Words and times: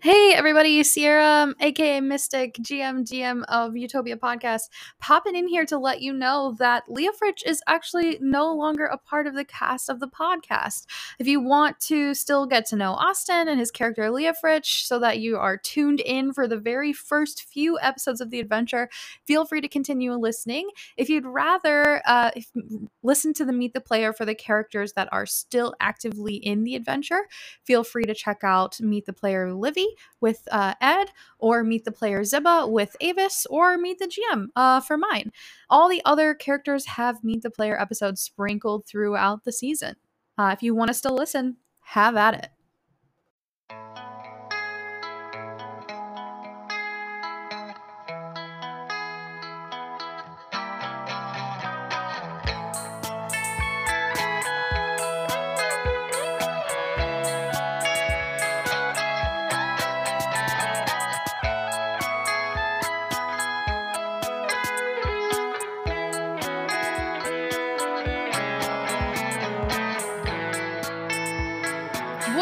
Hey 0.00 0.32
everybody, 0.32 0.84
Siera, 0.84 1.52
aka 1.58 2.00
Mystic, 2.00 2.54
GM, 2.54 3.02
GM 3.02 3.42
of 3.48 3.76
Utopia 3.76 4.16
Podcast, 4.16 4.68
popping 5.00 5.34
in 5.34 5.48
here 5.48 5.66
to 5.66 5.76
let 5.76 6.00
you 6.00 6.12
know 6.12 6.54
that 6.60 6.84
Leah 6.86 7.10
Fritch 7.20 7.42
is 7.44 7.60
actually 7.66 8.16
no 8.20 8.54
longer 8.54 8.84
a 8.84 8.96
part 8.96 9.26
of 9.26 9.34
the 9.34 9.44
cast 9.44 9.90
of 9.90 9.98
the 9.98 10.06
podcast. 10.06 10.86
If 11.18 11.26
you 11.26 11.40
want 11.40 11.80
to 11.80 12.14
still 12.14 12.46
get 12.46 12.64
to 12.66 12.76
know 12.76 12.92
Austin 12.92 13.48
and 13.48 13.58
his 13.58 13.72
character 13.72 14.02
Leofric 14.02 14.86
so 14.86 15.00
that 15.00 15.18
you 15.18 15.36
are 15.36 15.56
tuned 15.56 15.98
in 15.98 16.32
for 16.32 16.46
the 16.46 16.58
very 16.58 16.92
first 16.92 17.46
few 17.52 17.76
episodes 17.80 18.20
of 18.20 18.30
the 18.30 18.38
adventure, 18.38 18.88
feel 19.26 19.46
free 19.46 19.60
to 19.60 19.68
continue 19.68 20.12
listening. 20.12 20.68
If 20.96 21.08
you'd 21.10 21.26
rather 21.26 22.02
uh, 22.06 22.30
if, 22.36 22.52
listen 23.02 23.34
to 23.34 23.44
the 23.44 23.52
Meet 23.52 23.74
the 23.74 23.80
Player 23.80 24.12
for 24.12 24.24
the 24.24 24.36
characters 24.36 24.92
that 24.92 25.08
are 25.10 25.26
still 25.26 25.74
actively 25.80 26.36
in 26.36 26.62
the 26.62 26.76
adventure, 26.76 27.26
feel 27.64 27.82
free 27.82 28.04
to 28.04 28.14
check 28.14 28.44
out 28.44 28.80
Meet 28.80 29.04
the 29.04 29.12
Player 29.12 29.52
Livy 29.52 29.87
with 30.20 30.46
uh, 30.50 30.74
Ed, 30.80 31.10
or 31.38 31.64
meet 31.64 31.84
the 31.84 31.92
player 31.92 32.24
Ziba 32.24 32.66
with 32.66 32.96
Avis, 33.00 33.46
or 33.50 33.76
meet 33.78 33.98
the 33.98 34.06
GM 34.06 34.46
uh, 34.56 34.80
for 34.80 34.96
mine. 34.96 35.32
All 35.70 35.88
the 35.88 36.02
other 36.04 36.34
characters 36.34 36.86
have 36.86 37.24
meet 37.24 37.42
the 37.42 37.50
player 37.50 37.80
episodes 37.80 38.20
sprinkled 38.20 38.86
throughout 38.86 39.44
the 39.44 39.52
season. 39.52 39.96
Uh, 40.36 40.50
if 40.52 40.62
you 40.62 40.74
want 40.74 40.88
to 40.88 40.94
still 40.94 41.14
listen, 41.14 41.56
have 41.80 42.16
at 42.16 42.34
it. 43.70 44.07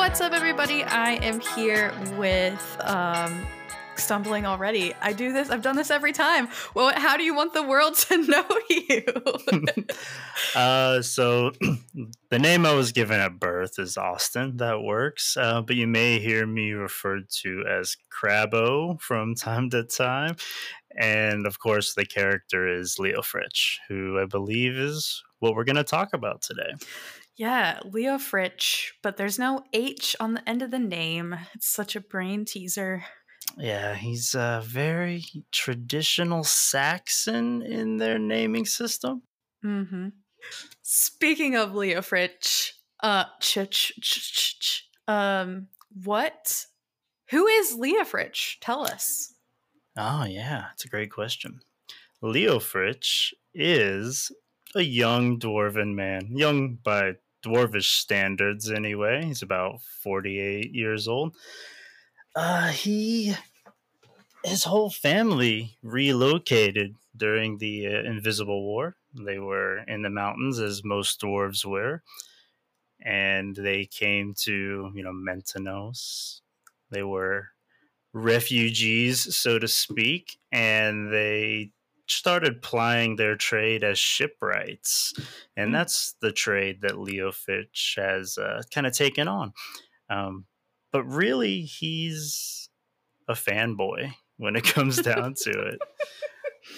What's 0.07 0.21
up, 0.21 0.33
everybody? 0.33 0.85
I 0.85 1.15
am 1.15 1.41
here 1.41 1.93
with 2.17 2.77
um, 2.85 3.45
stumbling 3.97 4.47
already. 4.47 4.95
I 5.03 5.13
do 5.13 5.33
this. 5.33 5.51
I've 5.51 5.63
done 5.63 5.75
this 5.75 5.91
every 5.91 6.13
time. 6.13 6.49
Well, 6.75 6.93
how 6.95 7.17
do 7.17 7.25
you 7.25 7.35
want 7.35 7.55
the 7.55 7.65
world 7.65 7.97
to 8.09 8.19
know 8.19 8.47
you? 8.71 9.03
uh, 10.55 11.03
so 11.03 11.51
the 12.31 12.39
name 12.39 12.65
I 12.65 12.73
was 12.73 12.93
given 12.93 13.19
at 13.19 13.41
birth 13.41 13.81
is 13.81 13.97
Austin. 13.97 14.59
That 14.59 14.81
works. 14.81 15.37
Uh, 15.37 15.63
but 15.63 15.75
you 15.75 15.89
may 15.89 16.21
hear 16.21 16.47
me 16.47 16.71
referred 16.71 17.29
to 17.43 17.65
as 17.69 17.97
Crabbo 18.09 19.01
from 19.01 19.35
time 19.35 19.71
to 19.71 19.83
time. 19.83 20.37
And 20.97 21.49
of 21.49 21.59
course, 21.59 21.95
the 21.95 22.07
character 22.07 22.69
is 22.69 22.97
Leofric, 23.01 23.79
who 23.89 24.21
I 24.21 24.27
believe 24.27 24.77
is 24.77 25.25
what 25.41 25.57
we're 25.57 25.65
going 25.65 25.77
to 25.77 25.85
talk 25.85 26.11
about 26.15 26.43
today. 26.43 26.75
Yeah, 27.37 27.81
Leofric, 27.85 28.93
but 29.03 29.19
there's 29.19 29.39
no 29.39 29.63
H 29.73 30.17
on 30.19 30.35
the 30.35 30.49
end 30.49 30.63
of 30.63 30.71
the 30.71 30.79
name. 30.79 31.37
It's 31.55 31.69
such 31.69 31.95
a 31.95 32.01
brain 32.01 32.47
teaser. 32.47 33.05
Yeah, 33.59 33.95
he's 33.95 34.35
a 34.35 34.63
very 34.65 35.25
traditional 35.53 36.45
Saxon 36.45 37.63
in 37.63 37.99
their 37.99 38.19
naming 38.19 38.65
system. 38.65 39.23
Mm-hmm. 39.65 40.09
Speaking 40.83 41.57
of 41.57 41.73
Leofric, 41.73 42.73
uh, 43.03 43.25
ch 43.41 43.59
ch 43.71 43.93
ch 44.01 44.89
um, 45.09 45.69
what? 46.05 46.67
Who 47.31 47.47
is 47.47 47.77
Leofric? 47.77 48.57
Tell 48.61 48.87
us. 48.87 49.35
Oh 49.97 50.25
yeah, 50.25 50.67
it's 50.73 50.85
a 50.85 50.89
great 50.89 51.11
question. 51.11 51.61
Leofric 52.23 53.33
is 53.55 54.31
a 54.75 54.83
young 54.83 55.39
dwarven 55.39 55.95
man, 55.95 56.29
young 56.31 56.79
by 56.83 57.15
dwarvish 57.47 57.93
standards 57.93 58.71
anyway. 58.71 59.25
He's 59.25 59.43
about 59.43 59.83
48 59.83 60.73
years 60.73 61.09
old. 61.09 61.37
Uh, 62.35 62.69
he, 62.69 63.35
his 64.45 64.65
whole 64.65 64.91
family 64.91 65.77
relocated 65.83 66.97
during 67.17 67.59
the 67.59 67.87
uh, 67.87 68.03
Invisible 68.03 68.63
War. 68.63 68.97
They 69.15 69.39
were 69.39 69.79
in 69.79 70.03
the 70.03 70.11
mountains, 70.11 70.59
as 70.59 70.85
most 70.85 71.21
dwarves 71.21 71.65
were, 71.65 72.03
and 73.01 73.57
they 73.57 73.87
came 73.87 74.35
to, 74.41 74.93
you 74.95 75.03
know, 75.03 75.13
Mentanos. 75.13 76.41
They 76.91 77.03
were 77.03 77.49
refugees, 78.13 79.37
so 79.37 79.59
to 79.59 79.69
speak, 79.69 80.39
and 80.53 81.13
they 81.13 81.73
started 82.07 82.63
plying 82.63 83.17
their 83.17 83.37
trade 83.37 83.85
as 83.85 83.99
shipwrights, 83.99 85.13
and 85.57 85.69
hmm. 85.69 85.73
that's 85.73 86.15
the 86.21 86.33
trade 86.33 86.81
that 86.83 86.93
Leofric 86.93 87.97
has 87.97 88.39
uh, 88.39 88.63
kind 88.73 88.87
of 88.87 88.93
taken 88.93 89.29
on. 89.29 89.53
Um, 90.09 90.47
but 90.93 91.05
really, 91.05 91.63
he's 91.63 92.69
a 93.29 93.35
fanboy 93.35 94.13
when 94.37 94.57
it 94.57 94.65
comes 94.65 95.01
down 95.03 95.35
to 95.43 95.51
it. 95.51 95.79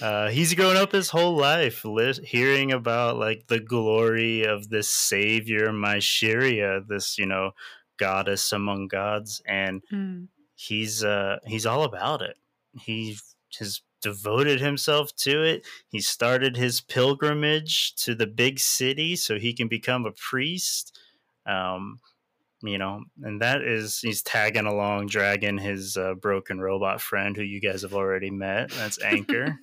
Uh, 0.02 0.28
he's 0.28 0.54
grown 0.54 0.76
up 0.76 0.92
his 0.92 1.08
whole 1.08 1.36
life 1.36 1.84
li- 1.84 2.20
hearing 2.22 2.72
about 2.72 3.16
like 3.16 3.46
the 3.46 3.58
glory 3.58 4.44
of 4.44 4.68
this 4.68 4.90
savior, 4.90 5.70
Mysheria, 5.70 6.86
this 6.86 7.18
you 7.18 7.26
know 7.26 7.52
goddess 7.96 8.52
among 8.52 8.88
gods, 8.88 9.42
and 9.46 9.82
mm. 9.92 10.28
he's 10.54 11.02
uh, 11.02 11.38
he's 11.46 11.66
all 11.66 11.84
about 11.84 12.22
it. 12.22 12.36
He 12.78 13.16
his 13.50 13.80
devoted 14.02 14.60
himself 14.60 15.14
to 15.16 15.42
it. 15.42 15.66
He 15.88 16.00
started 16.00 16.56
his 16.56 16.80
pilgrimage 16.80 17.94
to 17.96 18.14
the 18.14 18.26
big 18.26 18.58
city 18.58 19.16
so 19.16 19.38
he 19.38 19.52
can 19.52 19.68
become 19.68 20.06
a 20.06 20.12
priest. 20.12 20.98
Um, 21.46 22.00
you 22.62 22.78
know, 22.78 23.04
and 23.22 23.40
that 23.40 23.62
is 23.62 24.00
he's 24.00 24.22
tagging 24.22 24.66
along, 24.66 25.06
dragging 25.06 25.58
his 25.58 25.96
uh, 25.96 26.14
broken 26.14 26.60
robot 26.60 27.00
friend 27.00 27.36
who 27.36 27.42
you 27.42 27.60
guys 27.60 27.82
have 27.82 27.94
already 27.94 28.30
met. 28.30 28.70
That's 28.70 29.00
Anchor. 29.02 29.58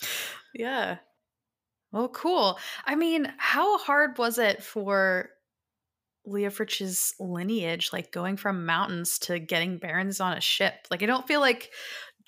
yeah. 0.54 0.96
Well, 1.92 2.08
cool. 2.08 2.58
I 2.84 2.94
mean, 2.94 3.32
how 3.38 3.78
hard 3.78 4.18
was 4.18 4.38
it 4.38 4.62
for 4.62 5.30
Leofric's 6.26 7.14
lineage, 7.18 7.90
like 7.92 8.12
going 8.12 8.36
from 8.36 8.66
mountains 8.66 9.18
to 9.20 9.38
getting 9.38 9.78
barons 9.78 10.20
on 10.20 10.36
a 10.36 10.40
ship? 10.40 10.86
Like, 10.90 11.02
I 11.02 11.06
don't 11.06 11.26
feel 11.26 11.40
like 11.40 11.70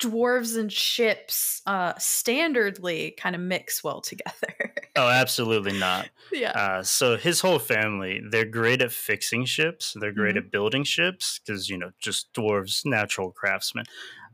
dwarves 0.01 0.57
and 0.57 0.71
ships 0.71 1.61
uh 1.65 1.93
standardly 1.93 3.15
kind 3.15 3.35
of 3.35 3.41
mix 3.41 3.83
well 3.83 4.01
together. 4.01 4.73
Oh 4.97 5.07
absolutely 5.07 5.79
not. 5.79 6.09
Yeah. 6.33 6.51
Uh, 6.51 6.83
so 6.83 7.15
his 7.15 7.39
whole 7.39 7.59
family 7.59 8.21
they're 8.29 8.43
great 8.43 8.81
at 8.81 8.91
fixing 8.91 9.45
ships. 9.45 9.95
They're 9.97 10.11
great 10.11 10.35
mm-hmm. 10.35 10.47
at 10.47 10.51
building 10.51 10.83
ships 10.83 11.39
because 11.39 11.69
you 11.69 11.77
know 11.77 11.91
just 11.97 12.33
dwarves 12.33 12.81
natural 12.85 13.31
craftsmen. 13.31 13.85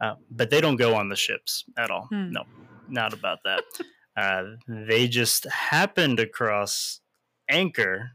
Uh, 0.02 0.16
but 0.32 0.50
they 0.50 0.60
don't 0.60 0.78
go 0.78 0.96
on 0.96 1.10
the 1.10 1.16
ships 1.16 1.64
at 1.78 1.92
all. 1.92 2.10
Mm. 2.12 2.32
no 2.32 2.44
not 2.90 3.14
about 3.14 3.40
that. 3.44 3.64
Uh, 4.16 4.56
they 4.68 5.08
just 5.08 5.46
happened 5.46 6.20
across 6.20 7.02
anchor 7.48 8.14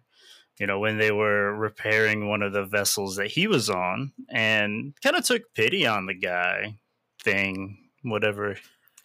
you 0.58 0.66
know, 0.66 0.78
when 0.78 0.98
they 0.98 1.10
were 1.10 1.54
repairing 1.54 2.28
one 2.28 2.42
of 2.42 2.52
the 2.52 2.64
vessels 2.64 3.16
that 3.16 3.28
he 3.28 3.46
was 3.46 3.70
on 3.70 4.12
and 4.30 4.94
kind 5.02 5.16
of 5.16 5.24
took 5.24 5.42
pity 5.54 5.86
on 5.86 6.06
the 6.06 6.14
guy 6.14 6.78
thing, 7.24 7.78
whatever 8.02 8.56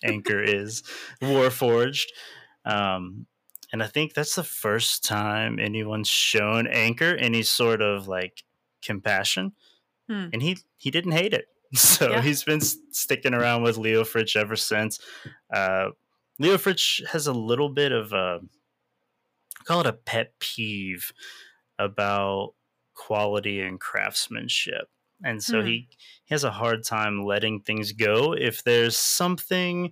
Anchor 0.04 0.42
is, 0.42 0.84
Warforged. 1.22 2.08
Um, 2.66 3.26
and 3.72 3.84
I 3.84 3.88
think 3.88 4.14
that's 4.14 4.36
the 4.36 4.44
first 4.44 5.04
time 5.04 5.60
anyone's 5.60 6.08
shown 6.08 6.68
Anchor 6.68 7.16
any 7.16 7.44
sort 7.44 7.82
of 7.82 8.08
like 8.08 8.44
compassion, 8.84 9.54
hmm. 10.08 10.28
and 10.32 10.42
he 10.42 10.58
he 10.78 10.92
didn't 10.92 11.14
hate 11.14 11.34
it. 11.34 11.46
So 11.76 12.12
yeah. 12.12 12.22
he's 12.22 12.46
been 12.46 12.62
sticking 12.62 13.34
around 13.34 13.64
with 13.64 13.76
Leofric 13.76 14.38
ever 14.38 14.56
since. 14.56 15.02
Uh, 15.54 15.90
Leofric 16.42 17.06
has 17.08 17.28
a 17.28 17.34
little 17.34 17.68
bit 17.68 17.92
of 17.92 18.14
a 18.14 18.40
call 19.66 19.82
it 19.82 19.86
a 19.86 19.92
pet 19.92 20.32
peeve 20.40 21.12
about 21.78 22.54
quality 22.94 23.60
and 23.60 23.82
craftsmanship 23.82 24.88
and 25.24 25.42
so 25.42 25.62
hmm. 25.62 25.68
he 25.68 25.88
he 26.26 26.34
has 26.34 26.44
a 26.44 26.52
hard 26.52 26.84
time 26.84 27.26
letting 27.26 27.62
things 27.62 27.92
go 27.92 28.34
if 28.34 28.64
there's 28.64 28.98
something 28.98 29.92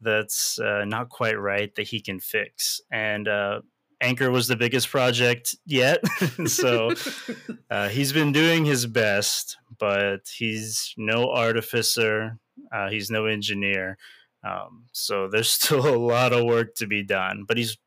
that's 0.00 0.58
uh, 0.58 0.84
not 0.84 1.08
quite 1.08 1.38
right 1.38 1.74
that 1.74 1.88
he 1.88 2.00
can 2.00 2.20
fix 2.20 2.80
and 2.90 3.28
uh, 3.28 3.60
anchor 4.00 4.30
was 4.30 4.48
the 4.48 4.56
biggest 4.56 4.90
project 4.90 5.56
yet 5.64 6.00
so 6.46 6.92
uh, 7.70 7.88
he's 7.88 8.12
been 8.12 8.32
doing 8.32 8.64
his 8.64 8.86
best 8.86 9.56
but 9.78 10.28
he's 10.36 10.94
no 10.96 11.30
artificer 11.30 12.38
uh, 12.72 12.88
he's 12.88 13.10
no 13.10 13.26
engineer 13.26 13.96
um, 14.44 14.84
so 14.92 15.28
there's 15.28 15.50
still 15.60 15.86
a 15.86 15.96
lot 15.96 16.32
of 16.32 16.44
work 16.44 16.74
to 16.74 16.86
be 16.86 17.02
done 17.02 17.44
but 17.46 17.56
he's 17.56 17.78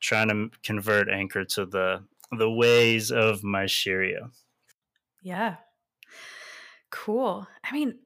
trying 0.00 0.28
to 0.28 0.50
convert 0.62 1.08
anchor 1.08 1.44
to 1.44 1.64
the 1.64 2.04
the 2.38 2.50
ways 2.50 3.10
of 3.10 3.42
my 3.42 3.64
Mysheria. 3.64 4.30
Yeah, 5.22 5.56
Cool. 6.94 7.46
I 7.64 7.72
mean, 7.72 7.98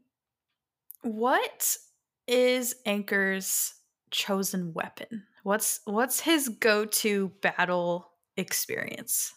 what 1.03 1.77
is 2.27 2.75
Anchor's 2.87 3.75
chosen 4.11 4.73
weapon? 4.73 5.25
What's 5.43 5.81
what's 5.85 6.21
his 6.21 6.49
go-to 6.49 7.31
battle 7.43 8.09
experience? 8.39 9.35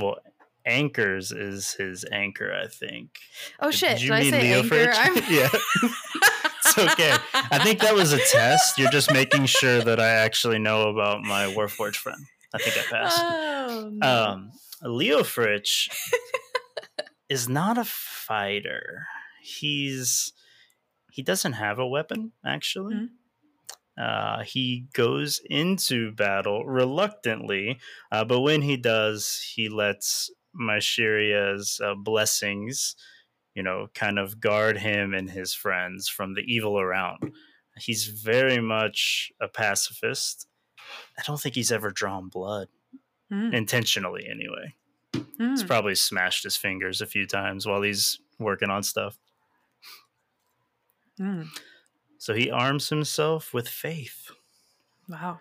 Well, 0.00 0.16
anchors 0.64 1.32
is 1.32 1.72
his 1.72 2.06
anchor, 2.10 2.50
I 2.50 2.66
think. 2.68 3.10
Oh 3.60 3.70
Did 3.70 3.76
shit! 3.78 4.02
you 4.02 4.08
Did 4.08 4.14
I 4.14 4.20
mean 4.22 4.30
say 4.32 4.42
Leo 4.42 4.62
anchor? 4.62 5.20
Yeah. 5.30 5.48
it's 6.64 6.78
okay. 6.78 7.14
I 7.34 7.62
think 7.62 7.80
that 7.80 7.94
was 7.94 8.14
a 8.14 8.18
test. 8.18 8.78
You're 8.78 8.90
just 8.90 9.12
making 9.12 9.44
sure 9.46 9.82
that 9.82 10.00
I 10.00 10.08
actually 10.08 10.58
know 10.58 10.88
about 10.88 11.20
my 11.22 11.44
Warforged 11.44 11.96
friend. 11.96 12.24
I 12.54 12.58
think 12.58 12.78
I 12.78 12.90
passed. 12.90 13.18
Oh, 13.20 13.90
no. 13.92 14.24
Um, 14.24 14.50
Leofric 14.82 15.90
is 17.28 17.50
not 17.50 17.76
a 17.76 17.84
fighter. 18.28 19.06
He's 19.42 20.32
he 21.10 21.22
doesn't 21.22 21.54
have 21.54 21.78
a 21.78 21.86
weapon 21.86 22.32
actually. 22.44 22.94
Mhm. 22.94 23.08
Uh, 23.98 24.44
he 24.44 24.86
goes 24.92 25.40
into 25.50 26.12
battle 26.12 26.64
reluctantly, 26.64 27.80
uh, 28.12 28.24
but 28.24 28.40
when 28.42 28.62
he 28.62 28.76
does, 28.76 29.52
he 29.56 29.68
lets 29.68 30.30
Mysheria's 30.54 31.80
uh, 31.84 31.94
blessings, 31.96 32.94
you 33.54 33.62
know, 33.64 33.88
kind 33.94 34.18
of 34.20 34.38
guard 34.40 34.78
him 34.78 35.14
and 35.14 35.30
his 35.30 35.52
friends 35.52 36.08
from 36.08 36.34
the 36.34 36.42
evil 36.42 36.78
around. 36.78 37.32
He's 37.76 38.06
very 38.06 38.60
much 38.60 39.32
a 39.40 39.48
pacifist. 39.48 40.46
I 41.18 41.22
don't 41.26 41.40
think 41.40 41.56
he's 41.56 41.72
ever 41.72 41.90
drawn 41.90 42.28
blood 42.28 42.68
Mm, 43.32 43.52
intentionally 43.52 44.26
anyway. 44.28 44.74
He's 45.38 45.62
mm. 45.62 45.66
probably 45.66 45.94
smashed 45.94 46.44
his 46.44 46.56
fingers 46.56 47.00
a 47.00 47.06
few 47.06 47.26
times 47.26 47.66
while 47.66 47.82
he's 47.82 48.18
working 48.38 48.70
on 48.70 48.82
stuff. 48.82 49.16
Mm. 51.18 51.48
So 52.18 52.34
he 52.34 52.50
arms 52.50 52.88
himself 52.88 53.54
with 53.54 53.68
faith. 53.68 54.30
Wow. 55.08 55.40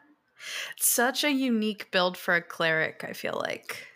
Such 0.79 1.23
a 1.23 1.31
unique 1.31 1.89
build 1.91 2.15
for 2.15 2.35
a 2.35 2.41
cleric, 2.41 3.03
I 3.07 3.13
feel 3.13 3.41
like. 3.43 3.87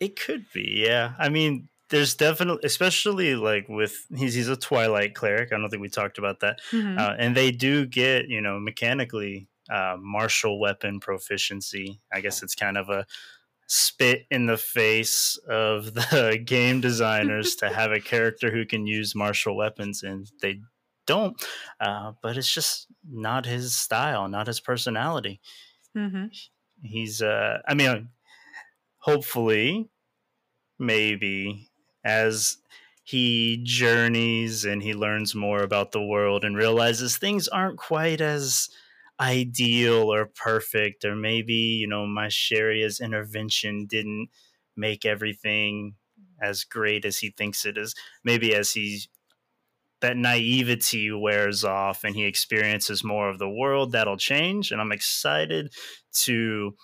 It 0.00 0.18
could 0.18 0.46
be, 0.52 0.84
yeah. 0.86 1.12
I 1.18 1.28
mean, 1.28 1.68
there's 1.90 2.14
definitely, 2.14 2.60
especially 2.64 3.34
like 3.34 3.68
with 3.68 4.06
he's 4.14 4.34
he's 4.34 4.48
a 4.48 4.56
Twilight 4.56 5.14
cleric. 5.14 5.52
I 5.52 5.58
don't 5.58 5.70
think 5.70 5.82
we 5.82 5.88
talked 5.88 6.18
about 6.18 6.40
that. 6.40 6.60
Mhm. 6.70 6.98
Uh, 6.98 7.16
and 7.18 7.36
they 7.36 7.50
do 7.50 7.86
get 7.86 8.28
you 8.28 8.40
know 8.40 8.60
mechanically 8.60 9.48
uh, 9.70 9.96
martial 9.98 10.60
weapon 10.60 11.00
proficiency. 11.00 12.00
I 12.12 12.20
guess 12.20 12.42
it's 12.42 12.54
kind 12.54 12.76
of 12.76 12.88
a 12.90 13.06
spit 13.68 14.26
in 14.30 14.46
the 14.46 14.56
face 14.56 15.38
of 15.48 15.94
the 15.94 16.40
game 16.44 16.80
designers 16.80 17.54
to 17.56 17.68
have 17.68 17.92
a 17.92 18.00
character 18.00 18.50
who 18.50 18.66
can 18.66 18.86
use 18.86 19.14
martial 19.14 19.56
weapons, 19.56 20.02
and 20.02 20.30
they 20.42 20.60
don't. 21.06 21.40
Uh, 21.80 22.12
but 22.22 22.36
it's 22.36 22.52
just 22.52 22.86
not 23.08 23.46
his 23.46 23.76
style, 23.76 24.28
not 24.28 24.46
his 24.46 24.58
personality. 24.60 25.40
Mhm. 25.96 26.30
He's, 26.82 27.22
uh, 27.22 27.58
I 27.66 27.74
mean, 27.74 28.08
hopefully, 28.98 29.88
maybe 30.78 31.68
as 32.04 32.58
he 33.04 33.60
journeys 33.64 34.64
and 34.64 34.82
he 34.82 34.94
learns 34.94 35.34
more 35.34 35.62
about 35.62 35.92
the 35.92 36.02
world 36.02 36.44
and 36.44 36.56
realizes 36.56 37.16
things 37.16 37.48
aren't 37.48 37.78
quite 37.78 38.20
as 38.20 38.68
ideal 39.20 40.12
or 40.12 40.26
perfect, 40.26 41.04
or 41.04 41.16
maybe, 41.16 41.54
you 41.54 41.86
know, 41.86 42.04
Mysheria's 42.06 43.00
intervention 43.00 43.86
didn't 43.86 44.28
make 44.76 45.04
everything 45.04 45.96
as 46.40 46.64
great 46.64 47.04
as 47.04 47.18
he 47.18 47.30
thinks 47.30 47.66
it 47.66 47.76
is. 47.76 47.94
Maybe 48.24 48.54
as 48.54 48.72
he 48.72 49.02
that 50.00 50.16
naivety 50.16 51.10
wears 51.10 51.64
off 51.64 52.04
and 52.04 52.14
he 52.14 52.24
experiences 52.24 53.02
more 53.02 53.28
of 53.28 53.38
the 53.38 53.50
world, 53.50 53.92
that'll 53.92 54.16
change. 54.16 54.70
And 54.70 54.80
I'm 54.80 54.92
excited 54.92 55.72
to 56.22 56.76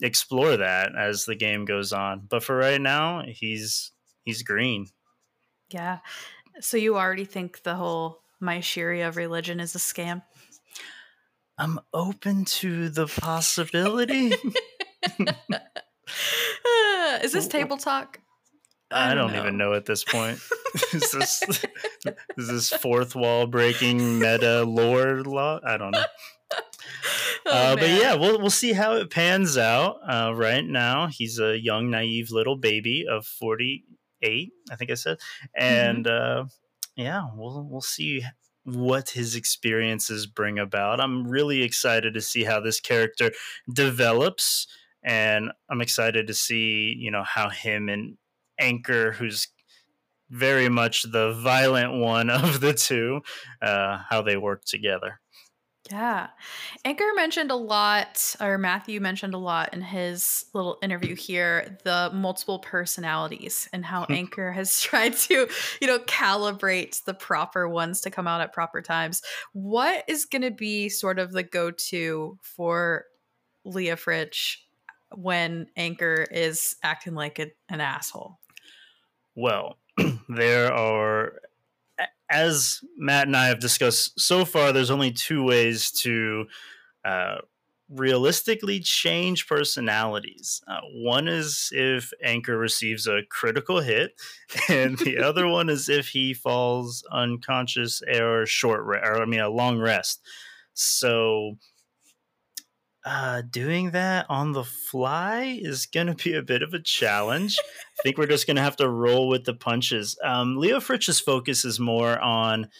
explore 0.00 0.56
that 0.56 0.96
as 0.96 1.24
the 1.24 1.34
game 1.34 1.64
goes 1.64 1.92
on. 1.92 2.26
But 2.28 2.44
for 2.44 2.56
right 2.56 2.80
now, 2.80 3.24
he's 3.26 3.92
he's 4.22 4.42
green. 4.42 4.86
Yeah. 5.70 5.98
So 6.60 6.76
you 6.76 6.96
already 6.96 7.24
think 7.24 7.62
the 7.62 7.74
whole 7.74 8.22
Mysheria 8.42 9.14
religion 9.14 9.60
is 9.60 9.74
a 9.74 9.78
scam? 9.78 10.22
I'm 11.60 11.78
open 11.92 12.46
to 12.46 12.88
the 12.88 13.06
possibility. 13.06 14.32
Is 17.22 17.32
this 17.32 17.48
table 17.48 17.76
talk? 17.76 18.18
I, 18.90 19.12
I 19.12 19.14
don't, 19.14 19.28
don't 19.28 19.40
even 19.40 19.58
know. 19.58 19.68
know 19.68 19.74
at 19.74 19.84
this 19.84 20.02
point. 20.02 20.38
is 20.94 21.10
this 21.12 21.42
is 22.38 22.48
this 22.48 22.70
fourth 22.70 23.14
wall 23.14 23.46
breaking 23.46 24.18
meta 24.18 24.64
lore 24.64 25.22
law? 25.22 25.60
I 25.64 25.76
don't 25.76 25.92
know. 25.92 26.04
Oh, 27.46 27.52
uh, 27.52 27.74
but 27.74 27.88
yeah, 27.88 28.14
we'll 28.14 28.38
we'll 28.38 28.50
see 28.50 28.72
how 28.72 28.96
it 28.96 29.10
pans 29.10 29.56
out. 29.56 29.96
Uh, 30.06 30.32
right 30.34 30.64
now, 30.64 31.06
he's 31.06 31.38
a 31.38 31.58
young, 31.58 31.90
naive 31.90 32.30
little 32.30 32.56
baby 32.56 33.06
of 33.10 33.24
forty 33.24 33.84
eight. 34.20 34.52
I 34.70 34.76
think 34.76 34.90
I 34.90 34.94
said, 34.94 35.18
and 35.56 36.06
uh, 36.06 36.44
yeah, 36.96 37.28
we'll 37.34 37.66
we'll 37.68 37.80
see 37.80 38.22
what 38.76 39.10
his 39.10 39.34
experiences 39.36 40.26
bring 40.26 40.58
about. 40.58 41.00
I'm 41.00 41.26
really 41.26 41.62
excited 41.62 42.14
to 42.14 42.20
see 42.20 42.44
how 42.44 42.60
this 42.60 42.80
character 42.80 43.32
develops, 43.72 44.66
and 45.02 45.50
I'm 45.70 45.80
excited 45.80 46.26
to 46.26 46.34
see 46.34 46.94
you 46.98 47.10
know 47.10 47.24
how 47.24 47.48
him 47.48 47.88
and 47.88 48.16
Anchor, 48.58 49.12
who's 49.12 49.48
very 50.30 50.68
much 50.68 51.02
the 51.02 51.32
violent 51.32 51.94
one 51.94 52.30
of 52.30 52.60
the 52.60 52.72
two, 52.72 53.20
uh, 53.62 53.98
how 54.08 54.22
they 54.22 54.36
work 54.36 54.64
together. 54.64 55.20
Yeah. 55.90 56.28
Anchor 56.84 57.10
mentioned 57.16 57.50
a 57.50 57.56
lot, 57.56 58.36
or 58.40 58.58
Matthew 58.58 59.00
mentioned 59.00 59.34
a 59.34 59.38
lot 59.38 59.74
in 59.74 59.82
his 59.82 60.44
little 60.54 60.78
interview 60.82 61.16
here, 61.16 61.78
the 61.82 62.10
multiple 62.14 62.60
personalities 62.60 63.68
and 63.72 63.84
how 63.84 64.02
mm-hmm. 64.02 64.12
Anchor 64.12 64.52
has 64.52 64.80
tried 64.82 65.16
to, 65.16 65.48
you 65.80 65.86
know, 65.86 65.98
calibrate 66.00 67.02
the 67.04 67.14
proper 67.14 67.68
ones 67.68 68.00
to 68.02 68.10
come 68.10 68.28
out 68.28 68.40
at 68.40 68.52
proper 68.52 68.82
times. 68.82 69.22
What 69.52 70.04
is 70.06 70.26
going 70.26 70.42
to 70.42 70.52
be 70.52 70.88
sort 70.88 71.18
of 71.18 71.32
the 71.32 71.42
go 71.42 71.72
to 71.72 72.38
for 72.40 73.06
Leofric 73.66 74.56
when 75.14 75.66
Anchor 75.76 76.26
is 76.30 76.76
acting 76.82 77.14
like 77.14 77.40
a, 77.40 77.50
an 77.68 77.80
asshole? 77.80 78.38
Well, 79.34 79.78
there 80.28 80.72
are, 80.72 81.40
as 82.30 82.80
Matt 82.96 83.26
and 83.26 83.36
I 83.36 83.48
have 83.48 83.60
discussed 83.60 84.18
so 84.18 84.44
far, 84.44 84.72
there's 84.72 84.90
only 84.90 85.10
two 85.10 85.42
ways 85.42 85.90
to 86.02 86.46
uh, 87.04 87.38
realistically 87.90 88.78
change 88.78 89.48
personalities. 89.48 90.62
Uh, 90.68 90.80
one 90.94 91.26
is 91.26 91.70
if 91.72 92.12
Anchor 92.22 92.56
receives 92.56 93.06
a 93.06 93.22
critical 93.28 93.80
hit, 93.80 94.12
and 94.68 94.96
the 94.98 95.18
other 95.22 95.46
one 95.48 95.68
is 95.68 95.88
if 95.88 96.08
he 96.08 96.32
falls 96.32 97.04
unconscious 97.10 98.00
or 98.02 98.46
short, 98.46 98.84
re- 98.84 99.00
or 99.02 99.20
I 99.20 99.26
mean, 99.26 99.40
a 99.40 99.50
long 99.50 99.78
rest. 99.78 100.20
So, 100.72 101.56
uh, 103.04 103.42
doing 103.42 103.92
that 103.92 104.26
on 104.28 104.52
the 104.52 104.64
fly 104.64 105.58
is 105.60 105.86
going 105.86 106.08
to 106.08 106.14
be 106.14 106.34
a 106.34 106.42
bit 106.42 106.62
of 106.62 106.74
a 106.74 106.82
challenge. 106.82 107.58
I 107.58 108.02
think 108.02 108.18
we're 108.18 108.26
just 108.26 108.46
going 108.46 108.56
to 108.56 108.62
have 108.62 108.76
to 108.76 108.88
roll 108.88 109.28
with 109.28 109.44
the 109.44 109.54
punches. 109.54 110.18
Um, 110.22 110.56
Leofric's 110.56 111.20
focus 111.20 111.64
is 111.64 111.80
more 111.80 112.18
on, 112.20 112.70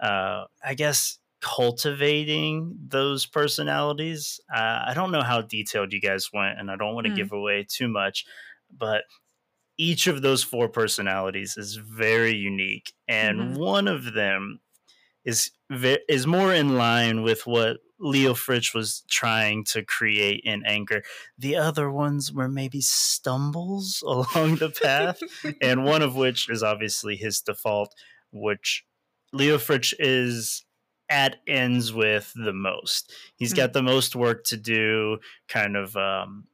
uh, 0.00 0.46
I 0.64 0.74
guess, 0.74 1.18
cultivating 1.40 2.76
those 2.88 3.26
personalities. 3.26 4.40
Uh, 4.52 4.84
I 4.86 4.94
don't 4.94 5.12
know 5.12 5.22
how 5.22 5.42
detailed 5.42 5.92
you 5.92 6.00
guys 6.00 6.30
went, 6.32 6.58
and 6.58 6.70
I 6.70 6.76
don't 6.76 6.94
want 6.94 7.06
to 7.06 7.10
Hmm. 7.10 7.16
give 7.16 7.32
away 7.32 7.64
too 7.68 7.88
much, 7.88 8.26
but 8.70 9.04
each 9.78 10.06
of 10.06 10.22
those 10.22 10.42
four 10.42 10.68
personalities 10.68 11.56
is 11.56 11.76
very 11.76 12.34
unique, 12.34 12.92
and 13.08 13.40
Mhm. 13.40 13.56
one 13.56 13.88
of 13.88 14.12
them 14.14 14.60
is 15.24 15.52
is 16.08 16.26
more 16.26 16.54
in 16.54 16.76
line 16.76 17.22
with 17.22 17.46
what 17.46 17.78
Leofric 18.00 18.74
was 18.74 19.02
trying 19.08 19.64
to 19.64 19.82
create 19.82 20.42
in 20.44 20.64
Anchor. 20.64 21.02
The 21.36 21.56
other 21.56 21.90
ones 21.90 22.32
were 22.32 22.48
maybe 22.48 22.80
stumbles 22.80 24.02
along 24.06 24.56
the 24.56 24.70
path, 24.70 25.20
and 25.60 25.84
one 25.84 26.02
of 26.02 26.16
which 26.16 26.48
is 26.48 26.62
obviously 26.62 27.16
his 27.16 27.40
default, 27.40 27.94
which 28.32 28.84
Leofric 29.34 29.94
is 29.98 30.64
at 31.10 31.36
ends 31.46 31.92
with 31.92 32.32
the 32.34 32.52
most. 32.52 33.12
He's 33.36 33.54
got 33.54 33.72
the 33.72 33.82
most 33.82 34.14
work 34.14 34.44
to 34.44 34.56
do, 34.56 35.18
kind 35.48 35.76
of 35.76 35.96
um, 35.96 36.44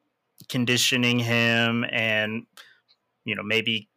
conditioning 0.48 1.18
him 1.18 1.84
and 1.90 2.46
you 3.24 3.34
know 3.34 3.42
maybe 3.42 3.88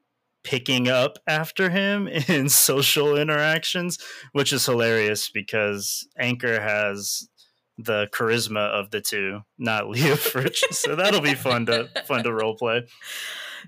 picking 0.44 0.88
up 0.88 1.20
after 1.28 1.70
him 1.70 2.08
in 2.28 2.50
social 2.50 3.18
interactions, 3.18 4.00
which 4.32 4.54
is 4.54 4.66
hilarious 4.66 5.30
because 5.30 6.08
Anchor 6.18 6.62
has 6.62 7.30
the 7.78 8.08
charisma 8.12 8.70
of 8.70 8.92
the 8.92 9.02
two, 9.02 9.42
not 9.58 9.84
Leofric. 9.88 10.58
so 10.72 10.96
that'll 10.96 11.22
be 11.22 11.36
fun 11.36 11.66
to 11.68 11.90
fun 12.06 12.24
to 12.24 12.34
role 12.34 12.56
play. 12.56 12.88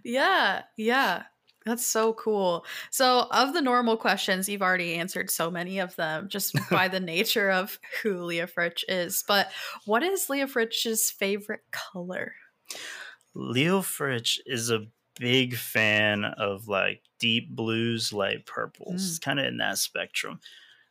Yeah, 0.03 0.63
yeah. 0.77 1.23
That's 1.65 1.85
so 1.85 2.13
cool. 2.13 2.65
So, 2.89 3.27
of 3.31 3.53
the 3.53 3.61
normal 3.61 3.97
questions, 3.97 4.47
you've 4.47 4.61
already 4.61 4.95
answered 4.95 5.29
so 5.29 5.51
many 5.51 5.79
of 5.79 5.95
them 5.97 6.29
just 6.29 6.55
by 6.71 6.87
the 6.87 6.99
nature 6.99 7.51
of 7.51 7.77
who 8.01 8.15
Leofric 8.15 8.83
is. 8.87 9.23
But 9.27 9.51
what 9.85 10.01
is 10.01 10.27
Leofric's 10.27 11.11
favorite 11.11 11.63
color? 11.71 12.33
Leofric 13.35 14.39
is 14.45 14.71
a 14.71 14.87
big 15.19 15.55
fan 15.55 16.23
of 16.23 16.67
like 16.67 17.01
deep 17.19 17.49
blues, 17.49 18.13
light 18.13 18.45
purples, 18.45 19.19
mm. 19.19 19.21
kind 19.21 19.39
of 19.39 19.45
in 19.45 19.57
that 19.57 19.77
spectrum. 19.77 20.39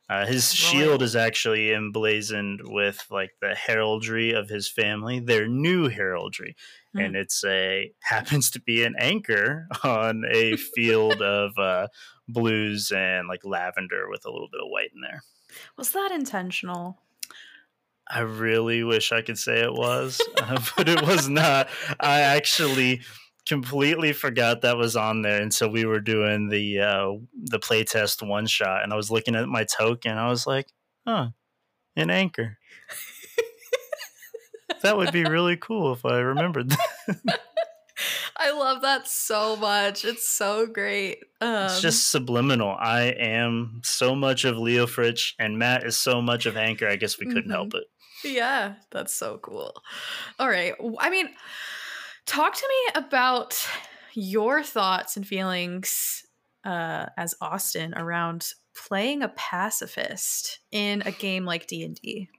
Uh, 0.09 0.25
his 0.25 0.51
shield 0.51 1.03
is 1.03 1.15
actually 1.15 1.71
emblazoned 1.71 2.61
with 2.63 3.05
like 3.11 3.31
the 3.41 3.53
heraldry 3.53 4.31
of 4.31 4.49
his 4.49 4.67
family, 4.67 5.19
their 5.19 5.47
new 5.47 5.87
heraldry, 5.87 6.55
mm. 6.95 7.05
and 7.05 7.15
it's 7.15 7.43
a 7.45 7.91
happens 8.01 8.49
to 8.49 8.59
be 8.59 8.83
an 8.83 8.95
anchor 8.97 9.67
on 9.83 10.23
a 10.31 10.55
field 10.57 11.21
of 11.21 11.51
uh, 11.59 11.87
blues 12.27 12.91
and 12.91 13.27
like 13.27 13.45
lavender 13.45 14.09
with 14.09 14.25
a 14.25 14.31
little 14.31 14.49
bit 14.51 14.61
of 14.61 14.69
white 14.69 14.89
in 14.95 15.01
there. 15.01 15.21
Was 15.77 15.91
that 15.91 16.11
intentional? 16.11 16.97
I 18.07 18.21
really 18.21 18.83
wish 18.83 19.11
I 19.11 19.21
could 19.21 19.37
say 19.37 19.59
it 19.61 19.73
was, 19.73 20.19
uh, 20.41 20.59
but 20.77 20.89
it 20.89 21.03
was 21.03 21.29
not. 21.29 21.69
I 21.99 22.21
actually 22.21 23.01
completely 23.49 24.13
forgot 24.13 24.61
that 24.61 24.77
was 24.77 24.95
on 24.95 25.23
there 25.23 25.41
until 25.41 25.69
we 25.69 25.83
were 25.83 25.99
doing 25.99 26.49
the 26.49 26.79
uh, 26.79 27.13
the 27.33 27.59
playtest 27.59 28.25
one 28.25 28.45
shot, 28.45 28.83
and 28.83 28.93
I 28.93 28.95
was 28.95 29.09
looking 29.09 29.35
at 29.35 29.49
my 29.49 29.63
token. 29.63 30.17
I 30.17 30.29
was 30.29 30.45
like, 30.45 30.67
"Huh, 31.05 31.29
an 31.95 32.11
anchor." 32.11 32.59
that 34.83 34.95
would 34.95 35.11
be 35.11 35.25
really 35.25 35.57
cool 35.57 35.91
if 35.93 36.05
I 36.05 36.19
remembered 36.19 36.69
that. 36.69 37.39
I 38.37 38.51
love 38.51 38.83
that 38.83 39.07
so 39.07 39.57
much. 39.57 40.05
It's 40.05 40.29
so 40.29 40.65
great. 40.65 41.17
Um, 41.41 41.65
it's 41.65 41.81
just 41.81 42.09
subliminal. 42.11 42.73
I 42.79 43.13
am 43.19 43.81
so 43.83 44.15
much 44.15 44.45
of 44.45 44.55
Leofric, 44.55 45.33
and 45.39 45.57
Matt 45.57 45.85
is 45.85 45.97
so 45.97 46.21
much 46.21 46.45
of 46.45 46.55
Anchor. 46.55 46.87
I 46.87 46.95
guess 46.95 47.19
we 47.19 47.25
couldn't 47.25 47.43
mm-hmm. 47.43 47.51
help 47.51 47.73
it. 47.73 47.85
Yeah, 48.23 48.75
that's 48.91 49.13
so 49.13 49.39
cool. 49.41 49.73
All 50.37 50.47
right. 50.47 50.73
I 50.99 51.09
mean, 51.09 51.29
talk 52.29 52.53
to 52.53 52.67
me 52.67 53.01
about 53.01 53.67
your 54.13 54.61
thoughts 54.61 55.17
and 55.17 55.25
feelings 55.25 56.23
uh, 56.63 57.07
as 57.17 57.33
Austin 57.41 57.95
around 57.95 58.53
playing 58.75 59.23
a 59.23 59.29
pacifist 59.29 60.59
in 60.71 61.01
a 61.07 61.11
game 61.11 61.43
like 61.43 61.65
D&D. 61.65 62.29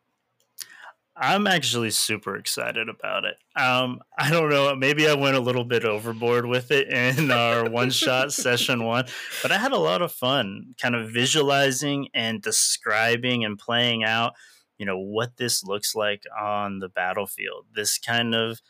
I'm 1.16 1.48
actually 1.48 1.90
super 1.90 2.36
excited 2.36 2.88
about 2.88 3.24
it. 3.24 3.36
Um, 3.60 4.00
I 4.16 4.30
don't 4.30 4.48
know, 4.48 4.74
maybe 4.76 5.08
I 5.08 5.14
went 5.14 5.36
a 5.36 5.40
little 5.40 5.64
bit 5.64 5.84
overboard 5.84 6.46
with 6.46 6.70
it 6.70 6.88
in 6.88 7.32
our 7.32 7.68
one 7.70 7.90
shot 7.90 8.32
session 8.32 8.84
one, 8.84 9.06
but 9.42 9.50
I 9.50 9.58
had 9.58 9.72
a 9.72 9.78
lot 9.78 10.02
of 10.02 10.12
fun 10.12 10.76
kind 10.80 10.94
of 10.94 11.10
visualizing 11.10 12.08
and 12.14 12.40
describing 12.40 13.44
and 13.44 13.58
playing 13.58 14.04
out 14.04 14.34
you 14.78 14.86
know 14.86 14.98
what 14.98 15.36
this 15.36 15.62
looks 15.62 15.94
like 15.94 16.24
on 16.40 16.78
the 16.78 16.88
battlefield 16.88 17.66
this 17.74 17.98
kind 17.98 18.34
of 18.34 18.62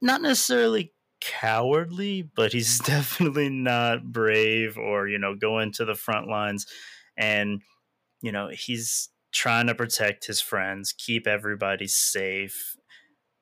not 0.00 0.22
necessarily 0.22 0.92
cowardly 1.20 2.22
but 2.22 2.52
he's 2.52 2.78
definitely 2.84 3.48
not 3.48 4.04
brave 4.04 4.76
or 4.76 5.08
you 5.08 5.18
know 5.18 5.34
going 5.34 5.72
to 5.72 5.84
the 5.84 5.94
front 5.94 6.28
lines. 6.28 6.66
And 7.16 7.62
you 8.20 8.32
know 8.32 8.48
he's 8.52 9.10
trying 9.32 9.66
to 9.66 9.74
protect 9.74 10.26
his 10.26 10.40
friends 10.40 10.94
keep 10.96 11.26
everybody 11.26 11.88
safe 11.88 12.76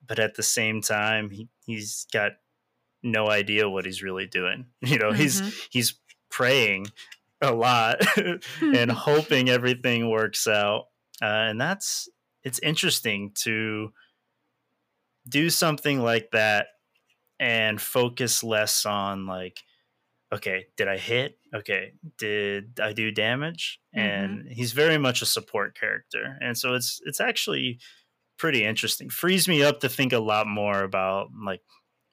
but 0.06 0.18
at 0.18 0.34
the 0.36 0.42
same 0.42 0.80
time 0.80 1.28
he, 1.30 1.48
he's 1.66 2.06
got 2.12 2.32
no 3.02 3.28
idea 3.28 3.68
what 3.68 3.84
he's 3.84 4.02
really 4.02 4.26
doing. 4.26 4.66
You 4.82 4.98
know 4.98 5.10
mm-hmm. 5.10 5.22
he's 5.22 5.68
he's 5.70 5.94
praying 6.30 6.86
a 7.40 7.52
lot 7.52 7.98
and 8.60 8.90
hoping 8.90 9.48
everything 9.48 10.08
works 10.08 10.46
out. 10.46 10.86
Uh, 11.20 11.50
and 11.50 11.60
that's 11.60 12.08
it's 12.44 12.58
interesting 12.60 13.32
to 13.42 13.92
do 15.28 15.50
something 15.50 16.00
like 16.00 16.30
that 16.32 16.66
and 17.38 17.80
focus 17.80 18.44
less 18.44 18.86
on 18.86 19.26
like 19.26 19.60
okay 20.32 20.66
did 20.76 20.88
i 20.88 20.96
hit? 20.96 21.38
Okay 21.54 21.92
did 22.18 22.78
i 22.80 22.92
do 22.92 23.10
damage? 23.10 23.80
Mm-hmm. 23.96 24.08
and 24.08 24.48
he's 24.48 24.72
very 24.72 24.98
much 24.98 25.22
a 25.22 25.26
support 25.26 25.78
character. 25.78 26.38
And 26.40 26.56
so 26.56 26.74
it's 26.74 27.00
it's 27.04 27.20
actually 27.20 27.78
pretty 28.38 28.64
interesting. 28.64 29.10
Frees 29.10 29.46
me 29.46 29.62
up 29.62 29.80
to 29.80 29.88
think 29.88 30.12
a 30.12 30.18
lot 30.18 30.46
more 30.46 30.82
about 30.82 31.28
like 31.44 31.60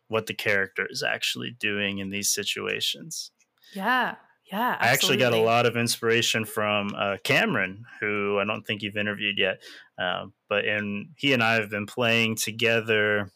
what 0.07 0.25
the 0.25 0.33
character 0.33 0.87
is 0.89 1.03
actually 1.03 1.55
doing 1.59 1.99
in 1.99 2.09
these 2.09 2.31
situations. 2.31 3.31
Yeah 3.73 4.15
yeah, 4.51 4.77
absolutely. 4.79 4.87
I 4.87 4.93
actually 4.93 5.17
got 5.17 5.33
a 5.33 5.41
lot 5.41 5.65
of 5.65 5.77
inspiration 5.77 6.43
from 6.43 6.93
uh, 6.97 7.17
Cameron, 7.23 7.85
who 7.99 8.39
I 8.39 8.45
don't 8.45 8.65
think 8.65 8.81
you've 8.81 8.97
interviewed 8.97 9.37
yet, 9.37 9.61
uh, 10.01 10.25
but 10.47 10.65
and 10.65 11.09
he 11.15 11.33
and 11.33 11.43
I 11.43 11.53
have 11.55 11.69
been 11.69 11.85
playing 11.85 12.35
together 12.35 13.31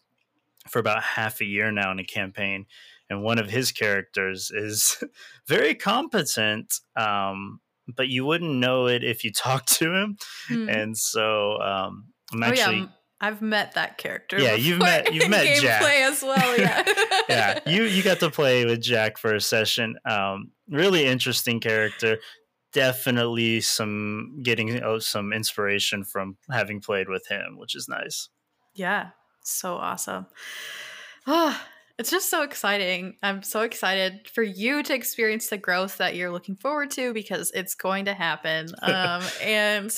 for 0.70 0.80
about 0.80 1.04
half 1.04 1.42
a 1.42 1.46
year 1.46 1.72
now 1.72 1.92
in 1.92 2.00
a 2.00 2.04
campaign, 2.04 2.66
and 3.10 3.22
one 3.22 3.38
of 3.38 3.50
his 3.50 3.72
characters 3.72 4.52
is 4.54 5.04
very 5.48 5.76
competent, 5.76 6.80
um, 6.96 7.60
but 7.96 8.08
you 8.08 8.26
wouldn't 8.26 8.56
know 8.56 8.88
it 8.88 9.04
if 9.04 9.24
you 9.24 9.32
talked 9.36 9.72
to 9.74 9.94
him, 9.94 10.18
hmm. 10.48 10.68
and 10.68 10.98
so 10.98 11.60
um, 11.62 12.06
I'm 12.34 12.44
actually. 12.44 12.76
Oh, 12.76 12.80
yeah. 12.80 12.88
I've 13.24 13.42
met 13.42 13.76
that 13.76 13.98
character. 13.98 14.38
Yeah, 14.38 14.56
you've 14.56 14.80
met 14.80 15.14
you've 15.14 15.30
met 15.30 15.62
Jack 15.62 15.82
as 15.82 16.22
well. 16.22 16.58
Yeah, 16.58 16.84
yeah. 17.30 17.60
You 17.66 17.84
you 17.84 18.04
got 18.04 18.20
to 18.20 18.30
play 18.30 18.66
with 18.66 18.82
Jack 18.82 19.18
for 19.18 19.34
a 19.34 19.40
session. 19.40 19.96
Um, 20.04 20.52
really 20.70 21.06
interesting 21.06 21.62
character. 21.62 22.18
Definitely 22.74 23.62
some 23.62 24.42
getting 24.44 24.84
oh, 24.84 25.00
some 25.00 25.32
inspiration 25.32 26.04
from 26.04 26.36
having 26.52 26.82
played 26.82 27.08
with 27.08 27.26
him, 27.28 27.58
which 27.58 27.76
is 27.76 27.88
nice. 27.88 28.28
Yeah, 28.74 29.12
so 29.42 29.76
awesome. 29.76 30.26
Ah, 31.26 31.66
it's 32.00 32.10
just 32.10 32.30
so 32.30 32.42
exciting. 32.42 33.18
I'm 33.22 33.44
so 33.44 33.62
excited 33.62 34.28
for 34.28 34.42
you 34.42 34.82
to 34.84 34.94
experience 34.94 35.50
the 35.50 35.58
growth 35.58 35.98
that 35.98 36.16
you're 36.16 36.32
looking 36.32 36.56
forward 36.56 36.90
to 36.92 37.14
because 37.14 37.52
it's 37.52 37.76
going 37.76 38.06
to 38.06 38.14
happen. 38.14 38.68
Um, 38.84 39.24
and 39.42 39.92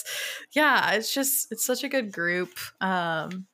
yeah, 0.54 0.92
it's 0.92 1.14
just 1.14 1.52
it's 1.52 1.66
such 1.66 1.84
a 1.84 1.90
good 1.90 2.12
group. 2.12 2.50
Um, 2.80 3.48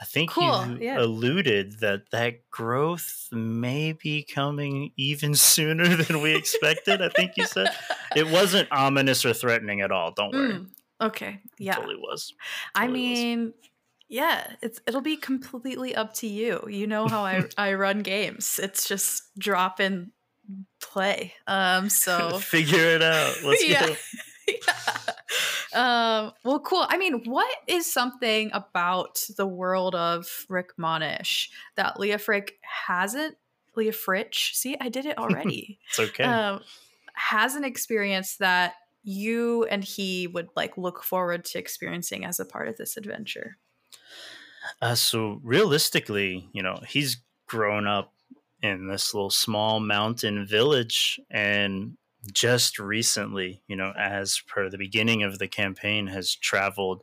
I 0.00 0.04
think 0.04 0.30
cool. 0.30 0.66
you 0.66 0.78
yeah. 0.80 0.98
alluded 0.98 1.80
that 1.80 2.10
that 2.10 2.50
growth 2.50 3.28
may 3.32 3.92
be 3.92 4.22
coming 4.22 4.92
even 4.96 5.34
sooner 5.34 5.88
than 5.88 6.20
we 6.20 6.34
expected. 6.34 7.00
I 7.00 7.08
think 7.08 7.32
you 7.36 7.46
said 7.46 7.68
it 8.16 8.28
wasn't 8.28 8.70
ominous 8.72 9.24
or 9.24 9.32
threatening 9.32 9.80
at 9.80 9.92
all. 9.92 10.12
Don't 10.12 10.34
worry. 10.34 10.52
Mm, 10.54 10.66
okay. 11.00 11.40
Yeah. 11.58 11.72
It 11.72 11.76
totally 11.76 11.96
was. 11.96 12.34
Totally 12.74 12.90
I 12.90 12.92
mean, 12.92 13.44
was. 13.46 13.54
Yeah, 14.08 14.46
it's 14.62 14.80
it'll 14.86 15.00
be 15.00 15.16
completely 15.16 15.94
up 15.94 16.14
to 16.14 16.26
you. 16.26 16.64
You 16.68 16.86
know 16.86 17.08
how 17.08 17.24
I 17.24 17.44
I 17.58 17.74
run 17.74 18.00
games. 18.00 18.60
It's 18.62 18.88
just 18.88 19.22
drop 19.38 19.80
and 19.80 20.10
play. 20.80 21.34
Um 21.46 21.88
so 21.88 22.38
figure 22.38 22.84
it 22.84 23.02
out. 23.02 23.36
Let's 23.44 23.66
yeah. 23.66 23.86
go. 23.86 23.96
yeah. 24.48 25.00
Um, 25.74 26.32
well, 26.44 26.60
cool. 26.60 26.86
I 26.88 26.96
mean, 26.96 27.24
what 27.24 27.52
is 27.66 27.92
something 27.92 28.50
about 28.52 29.24
the 29.36 29.46
world 29.46 29.96
of 29.96 30.46
Rick 30.48 30.70
Monish 30.76 31.50
that 31.74 31.98
Leah 31.98 32.18
Frick 32.18 32.58
hasn't? 32.62 33.36
Leofric, 33.76 34.34
see, 34.54 34.76
I 34.80 34.88
did 34.88 35.06
it 35.06 35.18
already. 35.18 35.78
it's 35.88 35.98
okay. 35.98 36.24
Um, 36.24 36.60
has 37.14 37.54
an 37.54 37.64
experience 37.64 38.36
that 38.36 38.74
you 39.02 39.64
and 39.64 39.84
he 39.84 40.26
would 40.26 40.48
like 40.56 40.78
look 40.78 41.02
forward 41.02 41.44
to 41.44 41.58
experiencing 41.58 42.24
as 42.24 42.40
a 42.40 42.44
part 42.44 42.68
of 42.68 42.76
this 42.76 42.96
adventure. 42.96 43.58
Uh, 44.80 44.94
so 44.94 45.40
realistically, 45.42 46.48
you 46.52 46.62
know, 46.62 46.80
he's 46.86 47.18
grown 47.46 47.86
up 47.86 48.12
in 48.62 48.88
this 48.88 49.12
little 49.12 49.30
small 49.30 49.78
mountain 49.78 50.46
village 50.46 51.20
and 51.30 51.96
just 52.32 52.78
recently, 52.78 53.62
you 53.68 53.76
know, 53.76 53.92
as 53.98 54.40
per 54.46 54.70
the 54.70 54.78
beginning 54.78 55.22
of 55.22 55.38
the 55.38 55.48
campaign, 55.48 56.06
has 56.06 56.34
traveled 56.34 57.02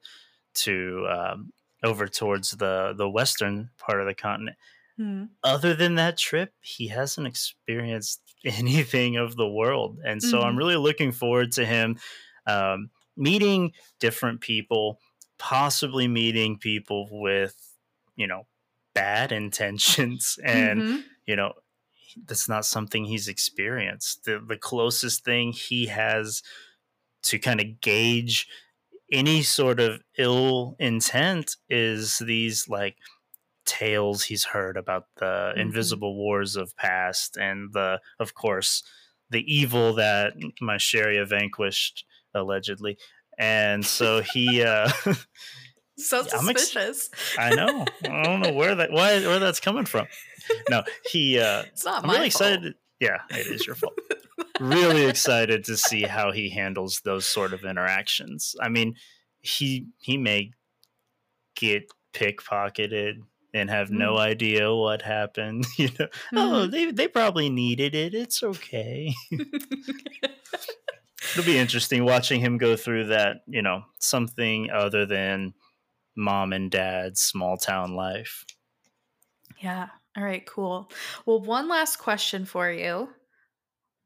to 0.53 1.07
um, 1.09 1.53
over 1.83 2.07
towards 2.07 2.51
the 2.51 2.93
the 2.97 3.09
western 3.09 3.69
part 3.77 4.01
of 4.01 4.07
the 4.07 4.15
continent. 4.15 4.57
Mm. 4.99 5.29
Other 5.43 5.73
than 5.73 5.95
that 5.95 6.17
trip, 6.17 6.53
he 6.61 6.87
hasn't 6.87 7.27
experienced 7.27 8.21
anything 8.45 9.17
of 9.17 9.35
the 9.35 9.47
world, 9.47 9.99
and 10.03 10.21
so 10.21 10.39
mm. 10.39 10.43
I'm 10.43 10.49
mm-hmm. 10.49 10.57
really 10.57 10.77
looking 10.77 11.11
forward 11.11 11.51
to 11.53 11.65
him 11.65 11.99
um, 12.47 12.89
meeting 13.15 13.73
different 13.99 14.41
people, 14.41 14.99
possibly 15.41 16.07
meeting 16.07 16.55
people 16.55 17.09
with 17.11 17.55
you 18.15 18.27
know 18.27 18.45
bad 18.93 19.31
intentions 19.43 20.37
and 20.43 20.81
mm-hmm. 20.81 20.97
you 21.25 21.35
know 21.35 21.53
that's 22.27 22.47
not 22.47 22.65
something 22.65 23.05
he's 23.05 23.29
experienced. 23.29 24.25
The, 24.25 24.43
the 24.45 24.57
closest 24.57 25.23
thing 25.23 25.53
he 25.53 25.87
has 25.87 26.43
to 27.23 27.39
kind 27.39 27.61
of 27.61 27.79
gauge 27.79 28.47
any 29.11 29.41
sort 29.41 29.79
of 29.79 30.01
ill 30.17 30.75
intent 30.77 31.55
is 31.69 32.19
these 32.19 32.67
like 32.67 32.97
tales 33.65 34.23
he's 34.23 34.43
heard 34.43 34.77
about 34.77 35.05
the 35.17 35.25
mm-hmm. 35.25 35.59
invisible 35.59 36.15
wars 36.15 36.55
of 36.55 36.75
past 36.75 37.37
and 37.37 37.71
the 37.73 37.99
of 38.19 38.33
course 38.33 38.83
the 39.29 39.43
evil 39.51 39.93
that 39.93 40.33
Mysheria 40.61 41.27
vanquished 41.27 42.05
allegedly. 42.33 42.97
And 43.37 43.85
so 43.85 44.21
he 44.21 44.63
uh 44.63 44.89
so 45.97 46.23
suspicious. 46.23 47.09
Ex- 47.11 47.35
I 47.37 47.55
know. 47.55 47.85
I 48.03 48.23
don't 48.23 48.41
know 48.41 48.53
where 48.53 48.75
that 48.75 48.91
why 48.91 49.19
where 49.21 49.39
that's 49.39 49.59
coming 49.59 49.85
from. 49.85 50.07
No, 50.69 50.83
he 51.09 51.39
uh 51.39 51.63
it's 51.63 51.85
not 51.85 52.03
I'm 52.03 52.09
really 52.09 52.29
fault. 52.29 52.51
excited. 52.51 52.75
Yeah, 52.99 53.21
it 53.29 53.47
is 53.47 53.65
your 53.65 53.75
fault. 53.75 53.97
really 54.59 55.05
excited 55.05 55.65
to 55.65 55.77
see 55.77 56.03
how 56.03 56.31
he 56.31 56.49
handles 56.49 57.01
those 57.03 57.25
sort 57.25 57.53
of 57.53 57.63
interactions. 57.63 58.55
I 58.61 58.69
mean, 58.69 58.95
he 59.39 59.87
he 59.97 60.17
may 60.17 60.51
get 61.55 61.91
pickpocketed 62.13 63.15
and 63.53 63.69
have 63.69 63.89
mm. 63.89 63.97
no 63.97 64.17
idea 64.17 64.73
what 64.73 65.01
happened. 65.01 65.65
You 65.77 65.89
know, 65.99 66.05
mm. 66.05 66.09
oh, 66.33 66.37
mm-hmm. 66.37 66.71
they 66.71 66.91
they 66.91 67.07
probably 67.07 67.49
needed 67.49 67.95
it. 67.95 68.13
It's 68.13 68.43
okay. 68.43 69.13
It'll 71.31 71.45
be 71.45 71.57
interesting 71.57 72.03
watching 72.03 72.41
him 72.41 72.57
go 72.57 72.75
through 72.75 73.07
that. 73.07 73.43
You 73.47 73.61
know, 73.61 73.83
something 73.99 74.69
other 74.71 75.05
than 75.05 75.53
mom 76.15 76.53
and 76.53 76.69
dad's 76.69 77.21
small 77.21 77.57
town 77.57 77.95
life. 77.95 78.45
Yeah. 79.59 79.87
All 80.17 80.23
right. 80.23 80.45
Cool. 80.45 80.91
Well, 81.25 81.41
one 81.41 81.69
last 81.69 81.97
question 81.97 82.45
for 82.45 82.69
you. 82.69 83.09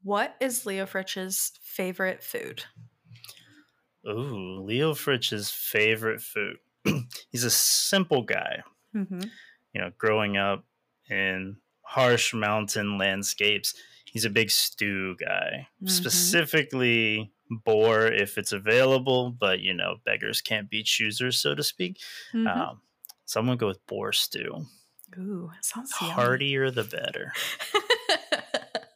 What 0.02 0.36
is 0.40 0.64
Leofric's 0.64 1.52
favorite 1.62 2.22
food? 2.22 2.62
Ooh, 4.08 4.64
Leofric's 4.64 5.50
favorite 5.50 6.20
food. 6.20 6.58
He's 7.30 7.42
a 7.42 7.50
simple 7.50 8.22
guy. 8.22 8.62
Mm-hmm. 8.94 9.22
You 9.72 9.80
know, 9.80 9.90
growing 9.98 10.36
up 10.36 10.64
in 11.10 11.56
harsh 11.82 12.32
mountain 12.32 12.98
landscapes, 12.98 13.74
he's 14.16 14.24
a 14.24 14.30
big 14.30 14.50
stew 14.50 15.14
guy. 15.20 15.68
Mm-hmm. 15.76 15.88
Specifically, 15.88 17.30
boar 17.50 18.06
if 18.06 18.38
it's 18.38 18.52
available, 18.52 19.30
but 19.30 19.60
you 19.60 19.74
know, 19.74 19.96
beggars 20.06 20.40
can't 20.40 20.70
be 20.70 20.82
choosers, 20.82 21.36
so 21.36 21.54
to 21.54 21.62
speak. 21.62 22.00
Mm-hmm. 22.32 22.46
Um, 22.46 22.80
so 23.26 23.38
I'm 23.38 23.44
gonna 23.44 23.58
go 23.58 23.66
with 23.66 23.86
boar 23.86 24.14
stew. 24.14 24.64
Ooh, 25.18 25.50
sounds 25.60 25.92
heartier 25.92 26.70
the 26.70 26.84
better. 26.84 27.34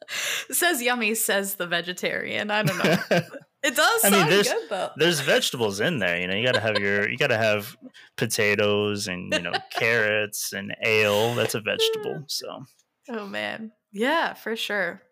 says 0.51 0.81
yummy, 0.81 1.13
says 1.13 1.53
the 1.53 1.67
vegetarian. 1.67 2.49
I 2.49 2.63
don't 2.63 2.83
know. 2.83 3.21
It 3.63 3.75
does 3.75 4.03
I 4.03 4.09
mean, 4.09 4.27
there's, 4.27 4.47
good 4.47 4.69
though. 4.71 4.89
There's 4.95 5.19
vegetables 5.19 5.81
in 5.81 5.99
there. 5.99 6.19
You 6.19 6.25
know, 6.25 6.33
you 6.33 6.43
gotta 6.43 6.59
have 6.59 6.79
your 6.79 7.07
you 7.07 7.15
gotta 7.15 7.37
have 7.37 7.77
potatoes 8.17 9.07
and 9.07 9.31
you 9.31 9.39
know 9.39 9.53
carrots 9.71 10.51
and 10.51 10.75
ale. 10.83 11.35
That's 11.35 11.53
a 11.53 11.61
vegetable. 11.61 12.23
So 12.25 12.65
Oh 13.07 13.27
man. 13.27 13.71
Yeah, 13.91 14.33
for 14.33 14.55
sure. 14.55 15.03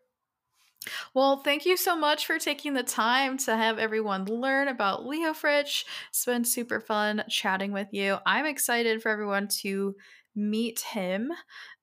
Well, 1.14 1.38
thank 1.38 1.66
you 1.66 1.78
so 1.78 1.96
much 1.96 2.26
for 2.26 2.40
taking 2.40 2.74
the 2.74 2.84
time 2.84 3.38
to 3.40 3.56
have 3.56 3.80
everyone 3.80 4.26
learn 4.26 4.68
about 4.68 5.06
Leofric. 5.06 5.84
It's 6.10 6.26
been 6.26 6.46
super 6.46 6.80
fun 6.80 7.24
chatting 7.30 7.72
with 7.72 7.90
you. 7.92 8.18
I'm 8.26 8.46
excited 8.46 9.02
for 9.02 9.10
everyone 9.10 9.48
to 9.62 9.96
meet 10.36 10.80
him. 10.82 11.32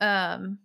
Um, 0.00 0.58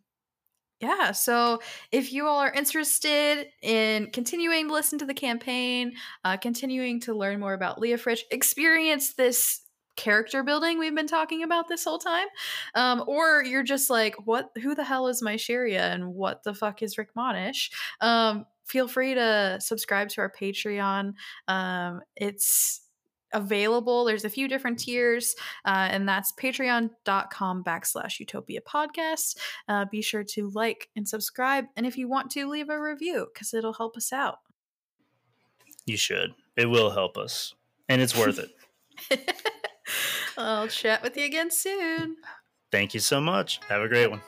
yeah, 0.82 1.12
so 1.14 1.62
if 1.92 2.14
you 2.14 2.28
all 2.28 2.40
are 2.40 2.54
interested 2.54 3.48
in 3.64 4.12
continuing 4.12 4.68
to 4.68 4.74
listen 4.74 5.00
to 5.00 5.06
the 5.06 5.14
campaign, 5.14 5.94
uh, 6.26 6.38
continuing 6.38 7.00
to 7.02 7.14
learn 7.16 7.40
more 7.40 7.54
about 7.54 7.80
Leofric, 7.80 8.22
experience 8.32 9.14
this 9.14 9.61
character 9.96 10.44
building 10.44 10.80
we've 10.80 10.96
been 10.96 11.08
talking 11.08 11.44
about 11.44 11.68
this 11.68 11.84
whole 11.84 12.00
time, 12.00 12.28
um, 12.76 13.04
or 13.08 13.44
you're 13.44 13.64
just 13.64 13.90
like, 13.90 14.16
what? 14.26 14.50
Who 14.62 14.76
the 14.76 14.84
hell 14.84 15.08
is 15.08 15.22
Mysheria 15.22 15.94
and 15.94 16.14
what 16.14 16.44
the 16.44 16.54
fuck 16.54 16.82
is 16.82 16.98
Rick 16.98 17.10
Monish? 17.16 17.72
Um, 18.00 18.46
feel 18.66 18.88
free 18.88 19.14
to 19.14 19.58
subscribe 19.60 20.10
to 20.10 20.22
our 20.22 20.32
Patreon. 20.32 21.14
Um, 21.48 22.02
it's 22.16 22.82
available. 23.34 24.06
There's 24.06 24.26
a 24.26 24.30
few 24.30 24.48
different 24.48 24.80
tiers, 24.80 25.36
uh, 25.66 25.88
and 25.92 26.08
that's 26.08 26.34
patreon.com 26.34 27.64
backslash 27.64 28.20
utopia 28.20 28.62
podcast. 28.62 29.38
Uh, 29.68 29.86
be 29.86 30.02
sure 30.02 30.24
to 30.24 30.50
like 30.54 30.90
and 30.96 31.08
subscribe. 31.08 31.66
And 31.76 31.86
if 31.86 31.98
you 31.98 32.08
want 32.08 32.32
to, 32.32 32.48
leave 32.48 32.70
a 32.70 32.82
review 32.82 33.28
because 33.34 33.54
it'll 33.54 33.74
help 33.74 33.98
us 33.98 34.12
out. 34.12 34.40
You 35.86 35.98
should. 35.98 36.34
It 36.58 36.70
will 36.70 36.92
help 36.92 37.18
us, 37.18 37.54
and 37.90 38.02
it's 38.02 38.18
worth 38.18 38.40
it. 38.40 38.52
I'll 40.38 40.68
chat 40.68 41.02
with 41.04 41.18
you 41.18 41.26
again 41.26 41.52
soon. 41.52 42.18
Thank 42.72 42.94
you 42.94 43.00
so 43.00 43.20
much. 43.20 43.60
Have 43.68 43.82
a 43.82 43.88
great 43.88 44.10
one. 44.10 44.22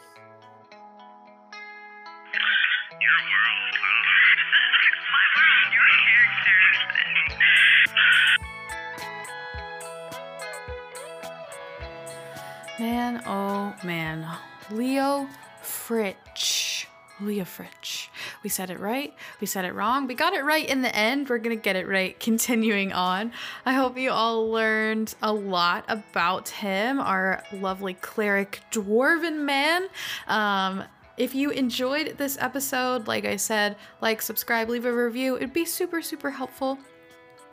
Man, 12.80 13.21
oh 13.26 13.73
man. 13.84 14.28
Leo 14.71 15.30
Fritch. 15.62 16.86
Leofric. 17.21 18.03
We 18.43 18.49
said 18.49 18.69
it 18.69 18.79
right. 18.79 19.13
We 19.39 19.47
said 19.47 19.63
it 19.63 19.73
wrong. 19.73 20.06
We 20.06 20.15
got 20.15 20.34
it 20.34 20.43
right 20.43 20.67
in 20.67 20.82
the 20.82 20.93
end. 20.93 21.29
We're 21.29 21.38
going 21.38 21.58
to 21.58 21.62
get 21.62 21.75
it 21.75 21.88
right 21.88 22.19
continuing 22.19 22.91
on. 22.91 23.32
I 23.65 23.73
hope 23.73 23.97
you 23.97 24.12
all 24.12 24.49
learned 24.49 25.15
a 25.21 25.32
lot 25.32 25.86
about 25.88 26.49
him, 26.49 26.99
our 26.99 27.43
lovely 27.53 27.93
cleric 27.95 28.62
dwarven 28.71 29.39
man. 29.39 29.88
Um, 30.27 30.84
if 31.15 31.34
you 31.36 31.51
enjoyed 31.51 32.17
this 32.17 32.38
episode, 32.39 33.08
like 33.08 33.25
I 33.25 33.38
said, 33.38 33.77
like, 34.01 34.21
subscribe, 34.21 34.69
leave 34.69 34.86
a 34.86 34.93
review. 34.93 35.38
It'd 35.38 35.53
be 35.53 35.65
super, 35.65 36.01
super 36.01 36.32
helpful. 36.32 36.77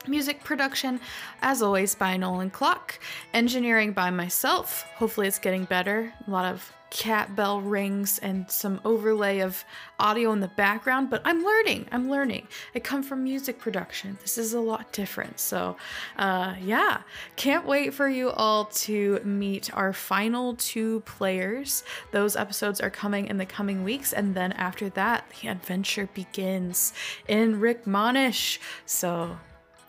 Music 0.07 0.43
production, 0.43 0.99
as 1.43 1.61
always, 1.61 1.93
by 1.93 2.17
Nolan 2.17 2.49
Klock. 2.49 2.99
Engineering 3.35 3.93
by 3.93 4.09
myself. 4.09 4.83
Hopefully, 4.95 5.27
it's 5.27 5.37
getting 5.37 5.65
better. 5.65 6.11
A 6.27 6.31
lot 6.31 6.45
of 6.45 6.73
cat 6.91 7.35
bell 7.37 7.61
rings 7.61 8.19
and 8.19 8.51
some 8.51 8.79
overlay 8.83 9.39
of 9.39 9.63
audio 9.97 10.31
in 10.33 10.41
the 10.41 10.49
background, 10.49 11.09
but 11.09 11.21
I'm 11.25 11.43
learning. 11.43 11.87
I'm 11.91 12.11
learning. 12.11 12.47
I 12.75 12.79
come 12.79 13.01
from 13.01 13.23
music 13.23 13.57
production. 13.57 14.17
This 14.21 14.37
is 14.37 14.53
a 14.53 14.59
lot 14.59 14.91
different. 14.91 15.39
So, 15.39 15.77
uh, 16.17 16.55
yeah, 16.61 17.01
can't 17.37 17.65
wait 17.65 17.93
for 17.93 18.09
you 18.09 18.29
all 18.29 18.65
to 18.65 19.21
meet 19.23 19.73
our 19.73 19.93
final 19.93 20.55
two 20.55 20.99
players. 21.01 21.83
Those 22.11 22.35
episodes 22.35 22.81
are 22.81 22.89
coming 22.89 23.27
in 23.27 23.37
the 23.37 23.45
coming 23.45 23.83
weeks, 23.83 24.11
and 24.11 24.35
then 24.35 24.51
after 24.51 24.89
that, 24.89 25.25
the 25.41 25.47
adventure 25.47 26.09
begins 26.13 26.93
in 27.27 27.61
Rick 27.61 27.87
Monish. 27.87 28.59
So, 28.85 29.37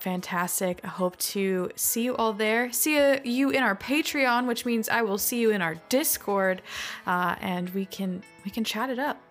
fantastic. 0.03 0.81
I 0.83 0.89
hope 0.89 1.17
to 1.19 1.71
see 1.77 2.03
you 2.03 2.17
all 2.17 2.33
there. 2.33 2.73
See 2.73 3.19
you 3.25 3.51
in 3.51 3.63
our 3.63 3.77
Patreon, 3.77 4.49
which 4.49 4.67
means 4.67 4.89
I 4.89 5.03
will 5.03 5.19
see 5.19 5.41
you 5.41 5.53
in 5.53 5.63
our 5.63 5.77
Discord, 5.89 6.61
uh, 7.07 7.37
and 7.41 7.71
we 7.71 7.87
can 7.87 8.23
we 8.45 8.51
can 8.51 8.65
chat 8.65 8.91
it 8.91 8.99
up. 8.99 9.23